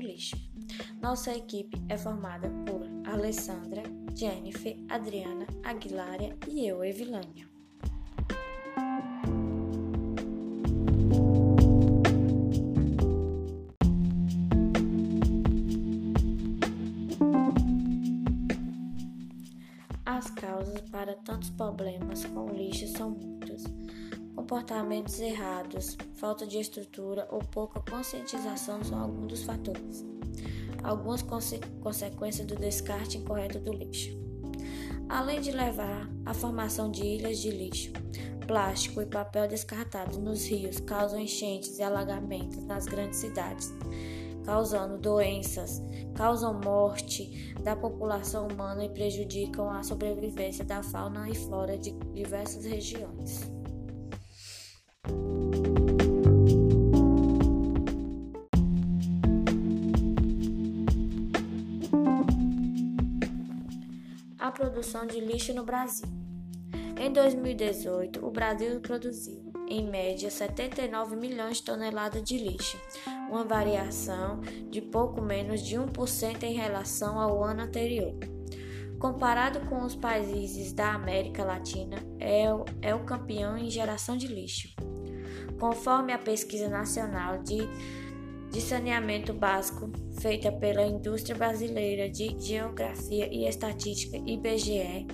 [0.00, 0.36] do lixo.
[1.00, 3.82] Nossa equipe é formada por Alessandra,
[4.14, 7.48] Jennifer, Adriana, Aguilária e eu, Evilânia.
[20.04, 23.64] As causas para tantos problemas com o lixo são muitas.
[24.40, 30.02] Comportamentos errados, falta de estrutura ou pouca conscientização são alguns dos fatores.
[30.82, 34.18] Algumas conse consequências do descarte incorreto do lixo.
[35.10, 37.92] Além de levar à formação de ilhas de lixo,
[38.46, 43.70] plástico e papel descartados nos rios causam enchentes e alagamentos nas grandes cidades
[44.42, 45.82] causando doenças,
[46.14, 52.64] causam morte da população humana e prejudicam a sobrevivência da fauna e flora de diversas
[52.64, 53.59] regiões.
[64.52, 66.08] Produção de lixo no Brasil.
[66.98, 72.78] Em 2018, o Brasil produziu em média 79 milhões de toneladas de lixo,
[73.30, 78.14] uma variação de pouco menos de 1% em relação ao ano anterior.
[78.98, 84.26] Comparado com os países da América Latina, é o, é o campeão em geração de
[84.26, 84.68] lixo.
[85.58, 87.60] Conforme a pesquisa nacional de,
[88.50, 95.06] de saneamento básico feita pela Indústria Brasileira de Geografia e Estatística IBGE,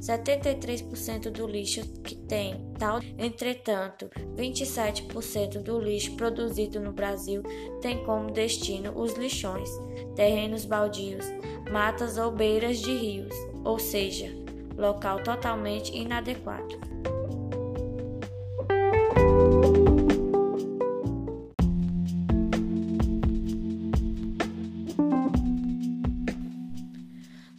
[0.00, 3.00] 73% do lixo que tem tal.
[3.18, 7.42] Entretanto, 27% do lixo produzido no Brasil
[7.80, 9.68] tem como destino os lixões,
[10.14, 11.26] terrenos baldios,
[11.70, 14.32] matas ou beiras de rios, ou seja,
[14.76, 16.78] local totalmente inadequado.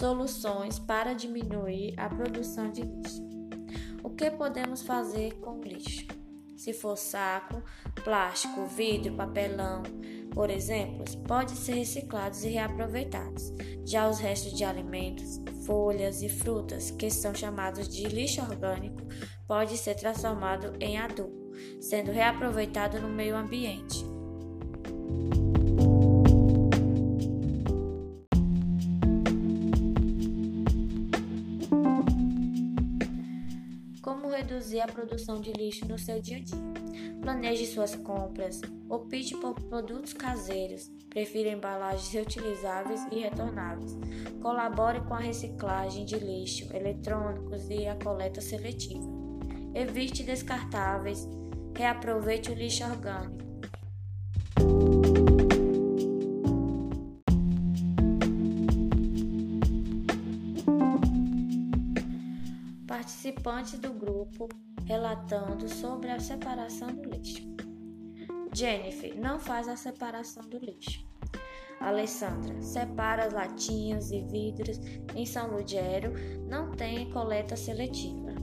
[0.00, 3.22] Soluções para diminuir a produção de lixo.
[4.02, 6.06] O que podemos fazer com lixo?
[6.56, 7.62] Se for saco,
[8.02, 9.82] plástico, vidro, papelão,
[10.32, 13.52] por exemplo, podem ser reciclados e reaproveitados.
[13.84, 19.02] Já os restos de alimentos, folhas e frutas, que são chamados de lixo orgânico,
[19.46, 24.02] pode ser transformado em adubo, sendo reaproveitado no meio ambiente.
[34.40, 36.58] Reduzir a produção de lixo no seu dia a dia.
[37.20, 43.96] Planeje suas compras, opte por produtos caseiros, prefira embalagens reutilizáveis e retornáveis.
[44.40, 49.06] Colabore com a reciclagem de lixo eletrônicos e a coleta seletiva.
[49.74, 51.28] Evite descartáveis,
[51.76, 53.49] reaproveite o lixo orgânico.
[62.90, 64.48] Participantes do grupo
[64.84, 67.40] relatando sobre a separação do lixo.
[68.52, 71.06] Jennifer não faz a separação do lixo.
[71.78, 74.80] Alessandra separa as latinhas e vidros
[75.14, 76.14] em São Ludgero,
[76.48, 78.34] não tem coleta seletiva.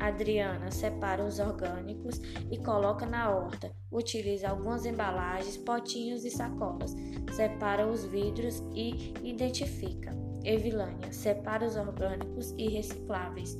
[0.00, 3.70] Adriana separa os orgânicos e coloca na horta.
[3.92, 6.94] Utiliza algumas embalagens, potinhos e sacolas.
[7.36, 10.33] Separa os vidros e identifica.
[10.44, 13.58] Evilânia separa os orgânicos e recicláveis.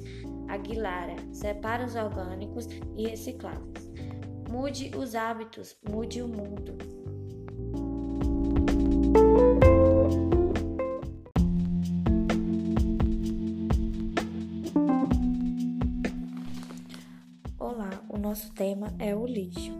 [0.48, 3.90] Aguilara, separa os orgânicos e recicláveis.
[4.50, 6.76] Mude os hábitos, mude o mundo.
[17.58, 19.74] Olá, o nosso tema é o lixo,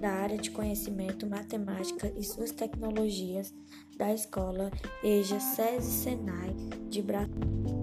[0.00, 3.54] da área de conhecimento matemática e suas tecnologias
[3.96, 4.70] da escola
[5.02, 6.54] EJA SESI Senai
[6.88, 7.75] de Brasília.